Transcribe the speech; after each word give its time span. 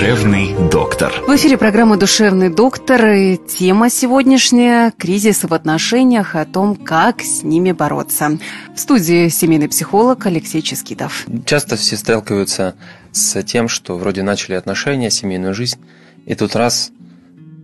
Душевный 0.00 0.54
доктор. 0.70 1.12
В 1.26 1.36
эфире 1.36 1.58
программа 1.58 1.98
«Душевный 1.98 2.48
доктор» 2.48 3.04
и 3.08 3.36
тема 3.36 3.90
сегодняшняя– 3.90 4.94
кризис 4.98 5.44
в 5.44 5.52
отношениях, 5.52 6.34
о 6.36 6.46
том, 6.46 6.74
как 6.74 7.20
с 7.20 7.42
ними 7.42 7.72
бороться. 7.72 8.38
В 8.74 8.80
студии 8.80 9.28
семейный 9.28 9.68
психолог 9.68 10.24
Алексей 10.24 10.62
Ческидов. 10.62 11.26
Часто 11.44 11.76
все 11.76 11.98
сталкиваются 11.98 12.76
с 13.12 13.42
тем, 13.42 13.68
что 13.68 13.98
вроде 13.98 14.22
начали 14.22 14.54
отношения, 14.54 15.10
семейную 15.10 15.52
жизнь, 15.52 15.78
и 16.24 16.34
тут 16.34 16.56
раз 16.56 16.92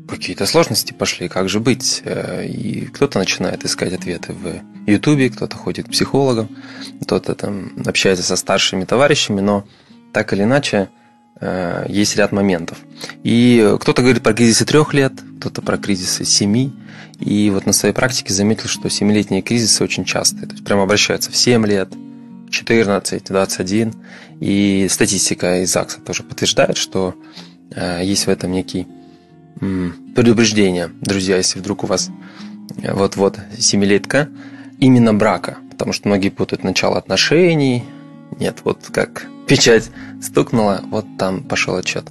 какие-то 0.06 0.44
сложности 0.44 0.92
пошли, 0.92 1.28
как 1.28 1.48
же 1.48 1.58
быть? 1.58 2.02
Э, 2.04 2.44
и 2.44 2.84
кто-то 2.84 3.18
начинает 3.18 3.64
искать 3.64 3.94
ответы 3.94 4.34
в 4.34 4.86
Ютубе, 4.86 5.30
кто-то 5.30 5.56
ходит 5.56 5.86
к 5.86 5.92
психологам, 5.92 6.50
кто-то 7.00 7.34
там 7.34 7.72
общается 7.86 8.22
со 8.22 8.36
старшими 8.36 8.84
товарищами, 8.84 9.40
но 9.40 9.64
так 10.12 10.34
или 10.34 10.42
иначе 10.42 10.90
есть 11.88 12.16
ряд 12.16 12.32
моментов. 12.32 12.78
И 13.22 13.76
кто-то 13.80 14.02
говорит 14.02 14.22
про 14.22 14.32
кризисы 14.32 14.64
трех 14.64 14.94
лет, 14.94 15.12
кто-то 15.38 15.60
про 15.60 15.76
кризисы 15.76 16.24
семи. 16.24 16.72
И 17.20 17.50
вот 17.50 17.66
на 17.66 17.72
своей 17.72 17.94
практике 17.94 18.32
заметил, 18.32 18.68
что 18.68 18.88
семилетние 18.88 19.42
кризисы 19.42 19.84
очень 19.84 20.04
частые. 20.04 20.46
То 20.46 20.52
есть 20.52 20.64
прямо 20.64 20.84
обращаются 20.84 21.30
в 21.30 21.36
7 21.36 21.66
лет, 21.66 21.90
14, 22.50 23.24
21. 23.24 23.94
И 24.40 24.86
статистика 24.90 25.62
из 25.62 25.72
ЗАГСа 25.72 26.00
тоже 26.00 26.22
подтверждает, 26.22 26.76
что 26.76 27.14
э, 27.70 28.00
есть 28.02 28.26
в 28.26 28.30
этом 28.30 28.52
некий 28.52 28.86
предупреждение, 30.14 30.90
друзья, 31.00 31.38
если 31.38 31.58
вдруг 31.58 31.84
у 31.84 31.86
вас 31.86 32.10
вот-вот 32.82 33.38
семилетка, 33.58 34.28
именно 34.78 35.14
брака, 35.14 35.56
потому 35.70 35.92
что 35.92 36.08
многие 36.08 36.28
путают 36.28 36.62
начало 36.62 36.98
отношений, 36.98 37.84
нет, 38.38 38.58
вот 38.64 38.78
как 38.92 39.26
печать 39.46 39.90
стукнула, 40.22 40.82
вот 40.90 41.06
там 41.18 41.42
пошел 41.42 41.76
отчет. 41.76 42.04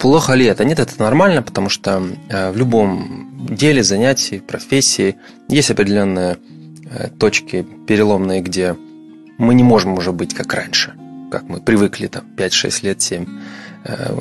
Плохо 0.00 0.34
ли 0.34 0.46
это? 0.46 0.64
Нет, 0.64 0.78
это 0.78 1.00
нормально, 1.00 1.42
потому 1.42 1.68
что 1.68 2.02
э, 2.28 2.50
в 2.50 2.56
любом 2.56 3.46
деле, 3.48 3.82
занятии, 3.82 4.38
профессии 4.38 5.16
есть 5.48 5.70
определенные 5.70 6.38
э, 6.90 7.08
точки 7.18 7.66
переломные, 7.86 8.40
где 8.40 8.76
мы 9.38 9.54
не 9.54 9.62
можем 9.62 9.94
уже 9.94 10.12
быть 10.12 10.34
как 10.34 10.54
раньше, 10.54 10.94
как 11.30 11.48
мы 11.48 11.60
привыкли 11.60 12.08
там 12.08 12.24
5-6 12.36 12.84
лет, 12.86 13.00
7 13.02 13.26
э, 13.84 14.16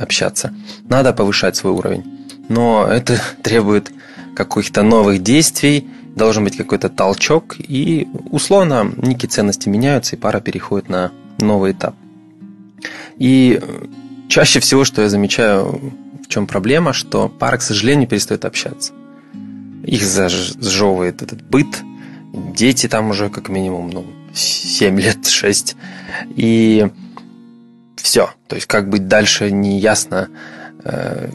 общаться. 0.00 0.54
Надо 0.88 1.12
повышать 1.12 1.56
свой 1.56 1.72
уровень 1.72 2.18
но 2.48 2.86
это 2.86 3.20
требует 3.42 3.90
каких-то 4.34 4.82
новых 4.82 5.22
действий, 5.22 5.88
должен 6.18 6.44
быть 6.44 6.56
какой-то 6.56 6.90
толчок, 6.90 7.56
и 7.58 8.06
условно 8.30 8.92
некие 8.96 9.30
ценности 9.30 9.68
меняются, 9.68 10.16
и 10.16 10.18
пара 10.18 10.40
переходит 10.40 10.90
на 10.90 11.12
новый 11.38 11.72
этап. 11.72 11.94
И 13.16 13.60
чаще 14.28 14.60
всего, 14.60 14.84
что 14.84 15.02
я 15.02 15.08
замечаю, 15.08 15.80
в 16.22 16.28
чем 16.28 16.46
проблема, 16.46 16.92
что 16.92 17.28
пара, 17.28 17.56
к 17.56 17.62
сожалению, 17.62 18.06
перестает 18.08 18.44
общаться. 18.44 18.92
Их 19.84 20.04
зажевывает 20.04 21.22
этот 21.22 21.42
быт, 21.42 21.68
дети 22.54 22.88
там 22.88 23.10
уже 23.10 23.30
как 23.30 23.48
минимум 23.48 23.90
ну, 23.90 24.04
7 24.34 25.00
лет, 25.00 25.26
6, 25.26 25.76
и 26.36 26.86
все. 27.96 28.30
То 28.46 28.56
есть 28.56 28.66
как 28.66 28.90
быть 28.90 29.08
дальше 29.08 29.50
не 29.50 29.78
ясно, 29.78 30.28
Э, 30.28 30.57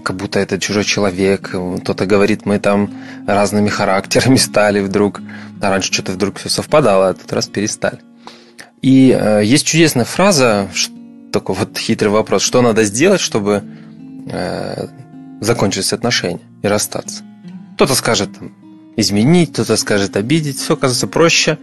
как 0.04 0.16
будто 0.16 0.40
это 0.40 0.60
чужой 0.60 0.84
человек. 0.84 1.50
Кто-то 1.82 2.06
говорит, 2.06 2.46
мы 2.46 2.60
там 2.60 2.94
разными 3.28 3.70
характерами 3.70 4.36
стали 4.38 4.80
вдруг. 4.80 5.22
А 5.62 5.70
раньше 5.70 5.94
что-то 5.94 6.12
вдруг 6.12 6.40
все 6.40 6.50
совпадало, 6.50 7.10
а 7.10 7.14
тут 7.14 7.32
раз 7.34 7.48
перестали. 7.48 8.00
И 8.82 9.18
э, 9.18 9.44
есть 9.46 9.66
чудесная 9.66 10.04
фраза, 10.04 10.68
такой 11.32 11.56
вот 11.56 11.78
хитрый 11.78 12.12
вопрос, 12.12 12.44
что 12.44 12.62
надо 12.62 12.84
сделать, 12.84 13.22
чтобы 13.22 13.64
э, 14.28 14.88
закончились 15.40 15.94
отношения 15.94 16.42
и 16.62 16.68
расстаться. 16.68 17.24
Кто-то 17.76 17.96
скажет 17.96 18.38
там, 18.38 18.54
изменить, 18.98 19.54
кто-то 19.54 19.78
скажет 19.78 20.18
обидеть, 20.18 20.58
все 20.58 20.76
кажется 20.76 21.08
проще. 21.08 21.58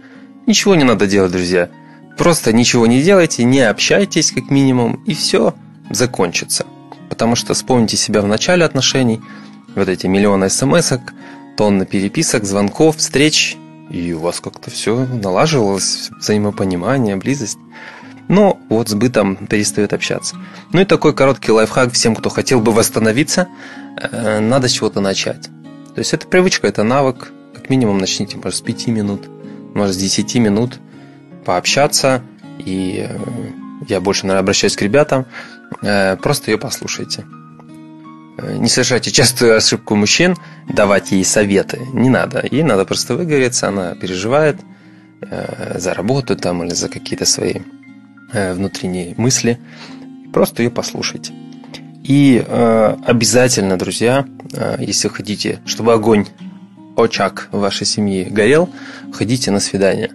Ничего 0.47 0.75
не 0.75 0.83
надо 0.83 1.05
делать, 1.05 1.31
друзья. 1.31 1.69
Просто 2.17 2.53
ничего 2.53 2.87
не 2.87 3.01
делайте, 3.01 3.43
не 3.43 3.61
общайтесь 3.61 4.31
как 4.31 4.49
минимум, 4.49 5.03
и 5.05 5.13
все 5.13 5.53
закончится. 5.89 6.65
Потому 7.11 7.35
что 7.35 7.53
вспомните 7.53 7.97
себя 7.97 8.21
в 8.21 8.27
начале 8.27 8.63
отношений, 8.63 9.19
вот 9.75 9.89
эти 9.89 10.07
миллионы 10.07 10.49
смс 10.49 10.93
тонны 11.57 11.85
переписок, 11.85 12.45
звонков, 12.45 12.95
встреч, 12.95 13.57
и 13.89 14.13
у 14.13 14.19
вас 14.19 14.39
как-то 14.39 14.71
все 14.71 15.05
налаживалось, 15.05 16.09
взаимопонимание, 16.17 17.17
близость. 17.17 17.57
Но 18.29 18.57
вот 18.69 18.87
с 18.87 18.93
бытом 18.93 19.35
перестает 19.35 19.91
общаться. 19.91 20.37
Ну 20.71 20.79
и 20.79 20.85
такой 20.85 21.13
короткий 21.13 21.51
лайфхак 21.51 21.91
всем, 21.91 22.15
кто 22.15 22.29
хотел 22.29 22.61
бы 22.61 22.71
восстановиться, 22.71 23.49
э, 24.01 24.39
надо 24.39 24.69
с 24.69 24.71
чего-то 24.71 25.01
начать. 25.01 25.49
То 25.93 25.99
есть 25.99 26.13
это 26.13 26.25
привычка, 26.25 26.67
это 26.67 26.83
навык. 26.83 27.33
Как 27.53 27.69
минимум 27.69 27.97
начните, 27.97 28.37
может, 28.37 28.55
с 28.55 28.61
5 28.61 28.87
минут, 28.87 29.29
может, 29.73 29.95
с 29.95 29.97
10 29.97 30.35
минут 30.35 30.79
пообщаться. 31.43 32.21
И 32.57 33.05
э, 33.05 33.17
я 33.89 33.99
больше, 33.99 34.27
наверное, 34.27 34.43
обращаюсь 34.43 34.77
к 34.77 34.81
ребятам. 34.81 35.25
Э, 35.81 36.17
просто 36.17 36.51
ее 36.51 36.57
послушайте. 36.57 37.25
Э, 38.37 38.57
не 38.57 38.69
совершайте 38.69 39.11
частую 39.11 39.57
ошибку 39.57 39.95
мужчин 39.95 40.35
давать 40.67 41.11
ей 41.11 41.25
советы. 41.25 41.79
Не 41.93 42.09
надо. 42.09 42.45
Ей 42.49 42.63
надо 42.63 42.85
просто 42.85 43.15
выговориться, 43.15 43.67
она 43.67 43.95
переживает 43.95 44.57
э, 45.21 45.79
за 45.79 45.93
работу 45.93 46.35
там 46.35 46.63
или 46.63 46.73
за 46.73 46.89
какие-то 46.89 47.25
свои 47.25 47.55
внутренние 48.33 49.13
мысли. 49.17 49.59
Просто 50.31 50.63
ее 50.63 50.69
послушайте. 50.69 51.33
И 52.01 52.41
обязательно, 52.47 53.77
друзья, 53.77 54.25
если 54.79 55.09
хотите, 55.09 55.59
чтобы 55.65 55.91
огонь, 55.91 56.25
очаг 56.95 57.49
вашей 57.51 57.85
семье 57.85 58.29
горел, 58.29 58.69
ходите 59.11 59.51
на 59.51 59.59
свидание. 59.59 60.11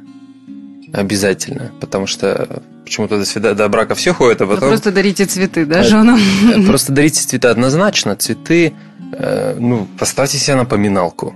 Обязательно. 0.97 1.73
Потому 1.79 2.07
что 2.07 2.63
почему-то 2.85 3.23
до, 3.39 3.55
до 3.55 3.69
брака 3.69 3.95
все 3.95 4.15
ходят, 4.15 4.41
а 4.41 4.47
потом... 4.47 4.71
просто 4.71 4.91
дарите 4.91 5.27
цветы, 5.27 5.67
да, 5.67 5.83
женам? 5.83 6.19
Просто 6.67 6.93
дарите 6.93 7.21
цветы 7.21 7.49
однозначно. 7.49 8.17
Цветы, 8.17 8.73
э, 9.13 9.57
ну, 9.59 9.87
поставьте 9.99 10.39
себе 10.39 10.57
напоминалку. 10.57 11.35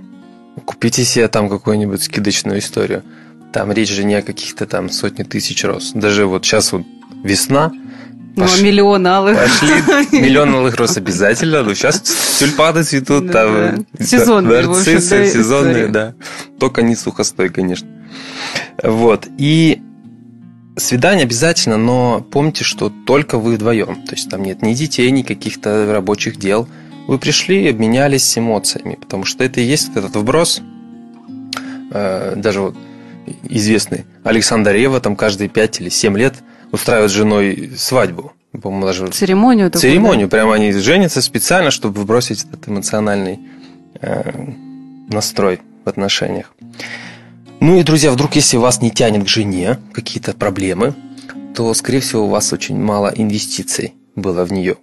Купите 0.65 1.05
себе 1.05 1.27
там 1.27 1.47
какую-нибудь 1.47 2.01
скидочную 2.01 2.59
историю. 2.59 3.03
Там 3.53 3.71
речь 3.71 3.91
же 3.91 4.03
не 4.03 4.15
о 4.15 4.23
каких-то 4.23 4.65
там 4.65 4.89
сотни 4.89 5.23
тысяч 5.23 5.63
роз. 5.63 5.91
Даже 5.93 6.25
вот 6.25 6.43
сейчас 6.43 6.71
вот 6.71 6.83
весна, 7.23 7.71
ну, 8.35 8.45
Пош... 8.45 8.61
миллион 8.61 9.05
алых. 9.05 9.37
Пошли. 9.37 9.73
Миллион 10.21 10.55
алых 10.55 10.75
роз 10.75 10.95
обязательно. 10.97 11.63
Ну, 11.63 11.75
сейчас 11.75 12.01
тюльпаны 12.39 12.83
цветут. 12.83 13.27
Да, 13.27 13.33
там, 13.33 13.85
да. 13.91 14.05
Сезонные, 14.05 14.65
нарциссы, 14.65 15.13
общем, 15.13 15.25
да, 15.25 15.27
сезонные, 15.27 15.87
да. 15.87 16.13
Только 16.57 16.81
не 16.81 16.95
сухостой, 16.95 17.49
конечно. 17.49 17.87
Вот. 18.83 19.27
И 19.37 19.81
свидание 20.77 21.23
обязательно, 21.23 21.77
но 21.77 22.21
помните, 22.21 22.63
что 22.63 22.91
только 23.05 23.37
вы 23.37 23.55
вдвоем. 23.55 24.03
То 24.03 24.15
есть 24.15 24.29
там 24.29 24.43
нет 24.43 24.61
ни 24.61 24.73
детей, 24.73 25.09
ни 25.11 25.21
каких-то 25.21 25.91
рабочих 25.91 26.37
дел. 26.37 26.67
Вы 27.07 27.17
пришли 27.17 27.63
и 27.63 27.69
обменялись 27.69 28.37
эмоциями, 28.37 28.95
потому 28.95 29.25
что 29.25 29.43
это 29.43 29.59
и 29.59 29.63
есть 29.63 29.91
этот 29.95 30.15
вброс. 30.15 30.61
Э, 31.91 32.33
даже 32.35 32.61
вот 32.61 32.75
известный 33.43 34.05
Александр 34.23 34.71
Рева 34.71 34.99
там 34.99 35.15
каждые 35.15 35.49
5 35.49 35.81
или 35.81 35.89
7 35.89 36.17
лет 36.17 36.35
устраивает 36.71 37.11
с 37.11 37.13
женой 37.13 37.73
свадьбу. 37.77 38.33
По-моему, 38.59 38.85
даже 38.85 39.07
церемонию. 39.07 39.71
Такую, 39.71 39.81
церемонию. 39.81 40.27
Да? 40.27 40.37
Прямо 40.37 40.55
они 40.55 40.71
женятся 40.73 41.21
специально, 41.21 41.71
чтобы 41.71 42.01
вбросить 42.01 42.43
этот 42.43 42.67
эмоциональный 42.67 43.39
э, 44.01 44.31
настрой 45.09 45.61
в 45.85 45.89
отношениях. 45.89 46.53
Ну 47.61 47.79
и, 47.79 47.83
друзья, 47.83 48.11
вдруг 48.11 48.35
если 48.35 48.57
вас 48.57 48.81
не 48.81 48.89
тянет 48.89 49.23
к 49.23 49.27
жене, 49.27 49.77
какие-то 49.93 50.33
проблемы, 50.33 50.95
то, 51.55 51.71
скорее 51.75 51.99
всего, 51.99 52.25
у 52.25 52.27
вас 52.27 52.51
очень 52.51 52.75
мало 52.75 53.13
инвестиций 53.15 53.93
было 54.15 54.43
в 54.45 54.51
нее. 54.51 54.77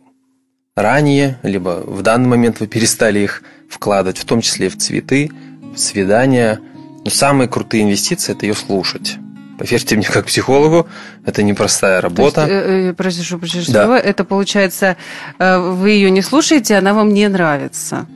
Ранее, 0.77 1.41
либо 1.43 1.83
в 1.85 2.03
данный 2.03 2.29
момент 2.29 2.61
вы 2.61 2.69
перестали 2.69 3.19
их 3.19 3.43
вкладывать, 3.69 4.19
в 4.19 4.25
том 4.25 4.43
числе 4.43 4.69
в 4.69 4.79
цветы, 4.79 5.33
в 5.75 5.77
свидания. 5.77 6.61
Но 7.05 7.11
самые 7.11 7.49
крутые 7.49 7.83
инвестиции– 7.83 8.31
это 8.37 8.47
ее 8.47 8.55
слушать. 8.55 9.17
Поверьте 9.59 9.97
мне, 9.97 10.07
как 10.07 10.27
психологу, 10.27 10.87
это 11.27 11.43
непростая 11.43 12.01
работа. 12.01 12.47
То 12.47 12.53
есть, 12.53 12.53
э, 12.53 12.91
э, 12.91 12.95
прости, 12.95 13.37
прости, 13.37 13.73
да. 13.73 13.99
это 13.99 14.23
получается, 14.23 14.97
э, 15.41 15.59
вы 15.59 15.91
ее 15.91 16.13
не 16.13 16.23
слушаете, 16.23 16.77
она 16.77 16.95
вам 16.95 17.13
не 17.13 17.27
нравится. 17.27 18.07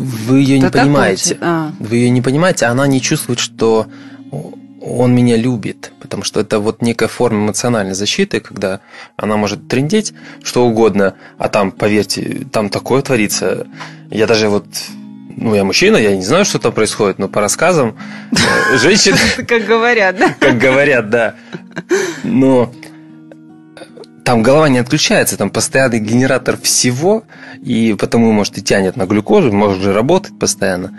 Вы 0.00 0.40
ее 0.40 0.58
не 0.58 0.70
понимаете. 0.70 1.36
А. 1.40 1.72
Вы 1.78 1.96
ее 1.96 2.10
не 2.10 2.22
понимаете, 2.22 2.66
она 2.66 2.86
не 2.86 3.02
чувствует, 3.02 3.38
что 3.38 3.86
он 4.80 5.14
меня 5.14 5.36
любит, 5.36 5.92
потому 6.00 6.24
что 6.24 6.40
это 6.40 6.58
вот 6.58 6.80
некая 6.80 7.08
форма 7.08 7.44
эмоциональной 7.44 7.94
защиты, 7.94 8.40
когда 8.40 8.80
она 9.16 9.36
может 9.36 9.68
трендеть 9.68 10.14
что 10.42 10.66
угодно, 10.66 11.14
а 11.36 11.48
там, 11.48 11.70
поверьте, 11.70 12.46
там 12.50 12.70
такое 12.70 13.02
творится. 13.02 13.66
Я 14.10 14.26
даже 14.26 14.48
вот 14.48 14.64
ну, 15.36 15.54
я 15.54 15.64
мужчина, 15.64 15.96
я 15.96 16.16
не 16.16 16.22
знаю, 16.22 16.44
что 16.44 16.58
там 16.58 16.72
происходит, 16.72 17.18
но 17.18 17.28
по 17.28 17.40
рассказам 17.40 17.96
э, 18.32 18.78
женщины... 18.78 19.16
Как 19.46 19.64
говорят, 19.64 20.16
да? 20.16 20.34
Как 20.38 20.58
говорят, 20.58 21.10
да. 21.10 21.34
Но 22.24 22.72
там 24.24 24.42
голова 24.42 24.68
не 24.68 24.78
отключается, 24.78 25.36
там 25.36 25.50
постоянный 25.50 26.00
генератор 26.00 26.56
всего, 26.56 27.24
и 27.62 27.96
потому, 27.98 28.32
может, 28.32 28.58
и 28.58 28.62
тянет 28.62 28.96
на 28.96 29.06
глюкозу, 29.06 29.52
может 29.52 29.82
же 29.82 29.92
работать 29.92 30.38
постоянно. 30.38 30.98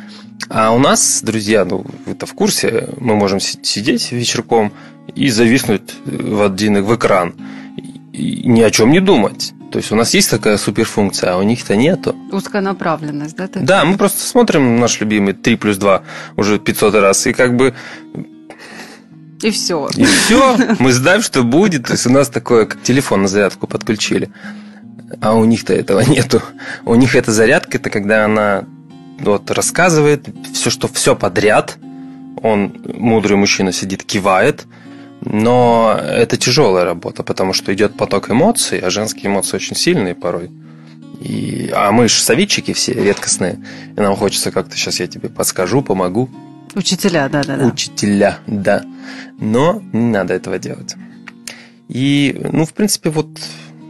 А 0.50 0.72
у 0.72 0.80
нас, 0.80 1.22
друзья, 1.24 1.66
ну, 1.66 1.86
вы-то 2.06 2.26
в 2.26 2.34
курсе, 2.34 2.90
мы 2.98 3.16
можем 3.16 3.40
сидеть 3.40 4.12
вечерком 4.12 4.74
и 5.16 5.30
зависнуть 5.30 5.94
в 6.06 6.42
один 6.42 6.84
в 6.84 6.96
экран, 6.96 7.36
и 8.12 8.44
ни 8.46 8.62
о 8.62 8.72
чем 8.72 8.92
не 8.92 9.00
думать. 9.00 9.54
То 9.72 9.78
есть 9.78 9.92
у 9.92 9.96
нас 9.96 10.14
есть 10.14 10.30
такая 10.30 10.58
суперфункция, 10.58 11.34
а 11.34 11.38
у 11.38 11.44
них-то 11.44 11.78
нету. 11.78 12.14
Узконаправленность, 12.32 13.38
да? 13.38 13.48
Такая? 13.48 13.64
Да, 13.64 13.86
мы 13.86 13.98
просто 13.98 14.20
смотрим 14.20 14.80
наш 14.82 15.00
любимый 15.00 15.34
3 15.34 15.56
плюс 15.56 15.78
2 15.78 16.04
уже 16.36 16.60
500 16.60 16.96
раз, 16.96 17.26
и 17.28 17.32
как 17.32 17.56
бы 17.56 17.74
и 19.42 19.52
все. 19.52 19.90
И 19.96 20.04
все. 20.06 20.58
Мы 20.80 20.94
знаем, 20.94 21.22
что 21.22 21.44
будет. 21.44 21.88
То 21.88 21.94
есть 21.94 22.06
у 22.06 22.12
нас 22.12 22.30
такое, 22.30 22.66
как 22.66 22.82
телефон 22.82 23.24
на 23.24 23.28
зарядку 23.28 23.68
подключили. 23.68 24.32
А 25.20 25.34
у 25.34 25.46
них-то 25.46 25.74
этого 25.74 26.02
нету. 26.02 26.42
У 26.86 26.96
них 26.96 27.16
эта 27.16 27.32
зарядка, 27.32 27.78
это 27.78 27.90
когда 27.90 28.26
она 28.26 28.66
вот 29.20 29.52
рассказывает 29.52 30.28
все, 30.54 30.70
что 30.70 30.88
все 30.88 31.16
подряд. 31.16 31.78
Он, 32.42 32.74
мудрый 32.96 33.38
мужчина, 33.38 33.72
сидит, 33.72 34.04
кивает. 34.04 34.66
Но 35.24 36.00
это 36.02 36.38
тяжелая 36.38 36.84
работа, 36.84 37.22
потому 37.22 37.54
что 37.54 37.74
идет 37.74 37.96
поток 37.96 38.32
эмоций, 38.32 38.80
а 38.80 38.90
женские 38.90 39.28
эмоции 39.28 39.58
очень 39.58 39.76
сильные 39.76 40.16
порой. 40.16 40.50
И, 41.20 41.70
а 41.76 41.92
мы 41.92 42.08
же 42.08 42.20
советчики 42.20 42.74
все 42.74 42.94
редкостные, 42.94 43.64
и 43.96 44.00
нам 44.00 44.16
хочется 44.16 44.50
как-то 44.50 44.76
сейчас 44.76 45.00
я 45.00 45.06
тебе 45.06 45.30
подскажу, 45.30 45.84
помогу. 45.84 46.30
Учителя, 46.76 47.30
да, 47.30 47.44
да, 47.44 47.58
да. 47.58 47.66
Учителя, 47.66 48.40
да. 48.48 48.84
Но 49.40 49.82
не 49.94 50.10
надо 50.12 50.34
этого 50.34 50.58
делать. 50.58 50.96
И, 51.90 52.40
ну, 52.52 52.66
в 52.66 52.74
принципе, 52.74 53.10
вот 53.10 53.28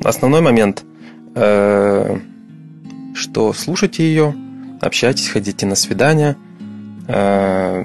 основной 0.04 0.42
момент, 0.42 0.84
э, 1.36 2.18
что 3.14 3.54
слушайте 3.54 4.04
ее, 4.04 4.36
общайтесь, 4.82 5.30
ходите 5.30 5.66
на 5.66 5.76
свидания, 5.76 6.36
э, 7.08 7.84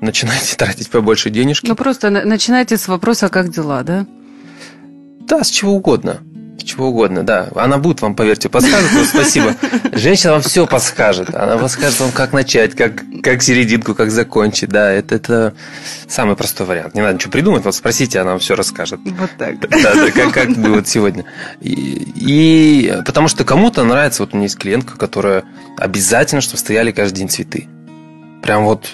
начинайте 0.00 0.56
тратить 0.58 0.90
побольше 0.90 1.30
денежки. 1.30 1.66
Ну, 1.66 1.74
просто 1.74 2.10
начинайте 2.10 2.76
с 2.76 2.88
вопроса, 2.88 3.28
как 3.28 3.50
дела, 3.50 3.82
да? 3.82 4.06
Да, 5.20 5.44
с 5.44 5.48
чего 5.48 5.72
угодно 5.72 6.20
чего 6.64 6.88
угодно, 6.88 7.22
да. 7.22 7.48
Она 7.54 7.78
будет 7.78 8.02
вам, 8.02 8.14
поверьте, 8.14 8.48
подскажет. 8.48 8.90
Вот 8.92 9.06
спасибо. 9.06 9.54
Женщина 9.92 10.32
вам 10.32 10.42
все 10.42 10.66
подскажет. 10.66 11.34
Она 11.34 11.58
подскажет 11.58 12.00
вам, 12.00 12.12
как 12.12 12.32
начать, 12.32 12.74
как, 12.74 13.02
как 13.22 13.42
серединку, 13.42 13.94
как 13.94 14.10
закончить. 14.10 14.70
Да, 14.70 14.90
это, 14.90 15.14
это 15.14 15.54
самый 16.08 16.36
простой 16.36 16.66
вариант. 16.66 16.94
Не 16.94 17.00
надо 17.00 17.14
ничего 17.14 17.30
придумать. 17.30 17.64
Вот 17.64 17.74
спросите, 17.74 18.20
она 18.20 18.32
вам 18.32 18.40
все 18.40 18.54
расскажет. 18.54 19.00
Вот 19.04 19.30
так. 19.38 19.60
Да, 19.60 19.94
да 19.94 20.10
как, 20.10 20.32
как 20.32 20.50
бы 20.50 20.74
вот 20.74 20.88
сегодня. 20.88 21.24
И, 21.60 21.72
и 22.16 23.02
потому 23.04 23.28
что 23.28 23.44
кому-то 23.44 23.84
нравится, 23.84 24.22
вот 24.22 24.32
у 24.32 24.36
меня 24.36 24.44
есть 24.44 24.58
клиентка, 24.58 24.96
которая 24.96 25.44
обязательно, 25.78 26.40
чтобы 26.40 26.58
стояли 26.58 26.90
каждый 26.90 27.18
день 27.18 27.28
цветы. 27.28 27.68
Прям 28.42 28.64
вот 28.64 28.88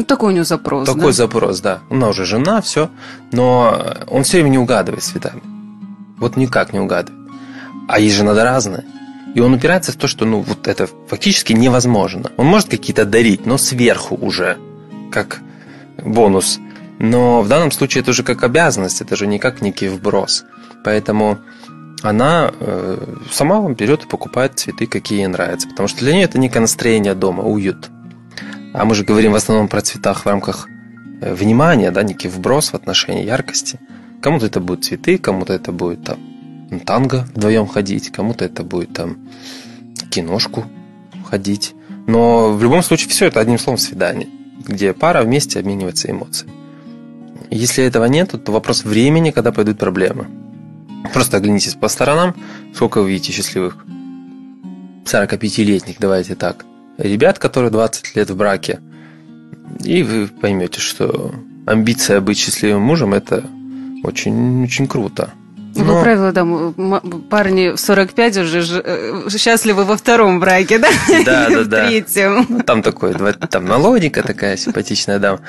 ну, 0.00 0.04
такой 0.04 0.32
у 0.32 0.34
него 0.34 0.44
запрос. 0.44 0.86
Такой 0.86 1.08
да? 1.08 1.12
запрос, 1.12 1.60
да. 1.60 1.80
Она 1.90 2.08
уже 2.08 2.24
жена, 2.24 2.62
все. 2.62 2.88
Но 3.32 3.98
он 4.08 4.22
все 4.22 4.38
время 4.38 4.48
не 4.48 4.56
угадывает 4.56 5.04
цветами. 5.04 5.42
Вот 6.20 6.36
никак 6.36 6.72
не 6.72 6.78
угадывает. 6.78 7.18
А 7.88 7.98
есть 7.98 8.14
же 8.14 8.24
надо 8.24 8.44
разное. 8.44 8.84
И 9.34 9.40
он 9.40 9.54
упирается 9.54 9.92
в 9.92 9.96
то, 9.96 10.06
что 10.06 10.24
ну 10.24 10.40
вот 10.40 10.68
это 10.68 10.88
фактически 11.08 11.52
невозможно. 11.52 12.30
Он 12.36 12.46
может 12.46 12.68
какие-то 12.68 13.04
дарить, 13.04 13.46
но 13.46 13.58
сверху 13.58 14.16
уже, 14.16 14.58
как 15.10 15.40
бонус. 15.98 16.58
Но 16.98 17.42
в 17.42 17.48
данном 17.48 17.70
случае 17.70 18.02
это 18.02 18.10
уже 18.10 18.22
как 18.22 18.42
обязанность, 18.42 19.00
это 19.00 19.16
же 19.16 19.26
не 19.26 19.38
как 19.38 19.62
некий 19.62 19.88
вброс. 19.88 20.44
Поэтому 20.84 21.38
она 22.02 22.52
э, 22.60 23.16
сама 23.30 23.60
вам 23.60 23.74
берет 23.74 24.04
и 24.04 24.08
покупает 24.08 24.58
цветы, 24.58 24.86
какие 24.86 25.20
ей 25.20 25.26
нравятся. 25.26 25.68
Потому 25.68 25.88
что 25.88 26.00
для 26.00 26.12
нее 26.12 26.24
это 26.24 26.38
некое 26.38 26.60
настроение 26.60 27.14
дома, 27.14 27.42
уют. 27.42 27.88
А 28.74 28.84
мы 28.84 28.94
же 28.94 29.04
говорим 29.04 29.32
в 29.32 29.36
основном 29.36 29.68
про 29.68 29.80
цветах 29.80 30.24
в 30.24 30.26
рамках 30.26 30.68
э, 31.20 31.32
внимания, 31.32 31.90
да, 31.90 32.02
некий 32.02 32.28
вброс 32.28 32.70
в 32.70 32.74
отношении 32.74 33.24
яркости– 33.24 33.78
Кому-то 34.20 34.46
это 34.46 34.60
будет 34.60 34.84
цветы, 34.84 35.18
кому-то 35.18 35.52
это 35.52 35.72
будет 35.72 36.04
там 36.04 36.18
танго 36.84 37.26
вдвоем 37.34 37.66
ходить, 37.66 38.10
кому-то 38.10 38.44
это 38.44 38.62
будет 38.62 38.92
там 38.92 39.18
киношку 40.10 40.64
ходить. 41.24 41.74
Но 42.06 42.52
в 42.52 42.62
любом 42.62 42.82
случае 42.82 43.08
все 43.08 43.26
это 43.26 43.40
одним 43.40 43.58
словом 43.58 43.78
свидание, 43.78 44.28
где 44.66 44.92
пара 44.92 45.22
вместе 45.22 45.58
обменивается 45.58 46.10
эмоциями. 46.10 46.52
Если 47.50 47.82
этого 47.82 48.04
нет, 48.04 48.34
то 48.44 48.52
вопрос 48.52 48.84
времени, 48.84 49.30
когда 49.30 49.52
пойдут 49.52 49.78
проблемы. 49.78 50.28
Просто 51.12 51.38
оглянитесь 51.38 51.74
по 51.74 51.88
сторонам, 51.88 52.34
сколько 52.74 53.00
вы 53.00 53.10
видите 53.10 53.32
счастливых 53.32 53.84
45-летних, 55.04 55.96
давайте 55.98 56.34
так, 56.34 56.64
ребят, 56.98 57.38
которые 57.38 57.70
20 57.70 58.14
лет 58.14 58.30
в 58.30 58.36
браке, 58.36 58.80
и 59.82 60.02
вы 60.02 60.28
поймете, 60.28 60.80
что 60.80 61.34
амбиция 61.66 62.20
быть 62.20 62.38
счастливым 62.38 62.82
мужем– 62.82 63.14
это 63.14 63.44
очень, 64.02 64.64
очень 64.64 64.86
круто. 64.86 65.30
Ну, 65.76 65.84
Но... 65.84 65.94
По 65.94 66.02
правилу, 66.02 66.32
да, 66.32 67.00
парни 67.30 67.70
в 67.70 67.78
45 67.78 68.38
уже 68.38 68.82
э, 68.84 69.28
счастливы 69.30 69.84
во 69.84 69.96
втором 69.96 70.40
браке, 70.40 70.78
да? 70.78 70.88
Да, 71.24 71.48
да, 71.48 71.64
да. 71.64 71.84
В 71.84 71.88
третьем. 71.88 72.46
Ну, 72.48 72.62
там 72.62 72.82
такой, 72.82 73.14
там 73.48 73.64
налогника 73.66 74.22
такая 74.22 74.56
симпатичная 74.56 75.18
дама. 75.18 75.40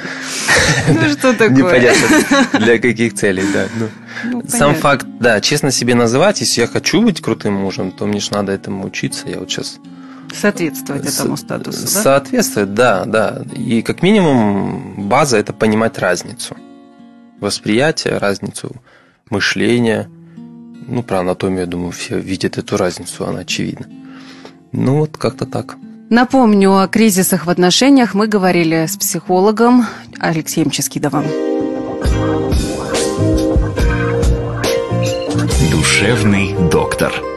Ну, 0.87 1.09
что 1.09 1.33
такое? 1.33 1.49
Непонятно, 1.49 2.59
для 2.59 2.77
каких 2.77 3.15
целей, 3.15 3.43
да. 3.51 3.65
Ну, 3.79 3.89
ну 4.25 4.43
Сам 4.47 4.75
факт, 4.75 5.07
да, 5.19 5.41
честно 5.41 5.71
себе 5.71 5.95
называть, 5.95 6.41
если 6.41 6.61
я 6.61 6.67
хочу 6.67 7.01
быть 7.01 7.19
крутым 7.19 7.55
мужем, 7.55 7.91
то 7.91 8.05
мне 8.05 8.19
же 8.19 8.31
надо 8.31 8.51
этому 8.51 8.85
учиться. 8.85 9.27
Я 9.27 9.39
вот 9.39 9.49
сейчас 9.49 9.79
Соответствовать 10.33 11.05
этому 11.05 11.35
статусу, 11.35 11.81
да? 11.81 11.87
Соответствовать, 11.87 12.73
да, 12.73 13.03
да. 13.05 13.41
И 13.53 13.81
как 13.81 14.01
минимум 14.01 15.09
база– 15.09 15.37
это 15.39 15.51
понимать 15.51 15.97
разницу– 15.97 16.55
восприятие, 17.41 18.17
разницу 18.17 18.71
мышления. 19.29 20.09
Ну, 20.87 21.03
про 21.03 21.19
анатомию, 21.19 21.61
я 21.61 21.65
думаю, 21.65 21.91
все 21.91 22.19
видят 22.19 22.57
эту 22.57 22.77
разницу, 22.77 23.27
она 23.27 23.39
очевидна. 23.39 23.87
Ну, 24.71 24.99
вот 24.99 25.17
как-то 25.17 25.45
так. 25.45 25.75
Напомню, 26.09 26.77
о 26.77 26.87
кризисах 26.87 27.45
в 27.45 27.49
отношениях 27.49 28.13
мы 28.13 28.27
говорили 28.27 28.85
с 28.85 28.97
психологом 28.97 29.85
Алексеем 30.19 30.69
Ческидовым. 30.69 31.25
Душевный 35.71 36.55
доктор. 36.69 37.30